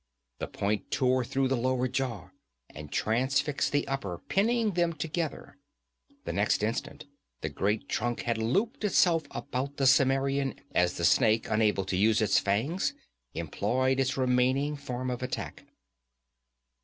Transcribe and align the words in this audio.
The 0.39 0.47
point 0.47 0.89
tore 0.89 1.23
through 1.23 1.47
the 1.47 1.55
lower 1.55 1.87
jaw 1.87 2.31
and 2.71 2.91
transfixed 2.91 3.71
the 3.71 3.87
upper, 3.87 4.17
pinning 4.29 4.71
them 4.71 4.93
together. 4.93 5.59
The 6.25 6.33
next 6.33 6.63
instant 6.63 7.05
the 7.41 7.49
great 7.49 7.87
trunk 7.87 8.21
had 8.23 8.39
looped 8.39 8.83
itself 8.83 9.27
about 9.29 9.77
the 9.77 9.85
Cimmerian 9.85 10.55
as 10.73 10.97
the 10.97 11.05
snake, 11.05 11.47
unable 11.51 11.85
to 11.85 11.95
use 11.97 12.19
its 12.19 12.39
fangs, 12.39 12.95
employed 13.35 13.99
its 13.99 14.17
remaining 14.17 14.75
form 14.75 15.11
of 15.11 15.21
attack. 15.21 15.65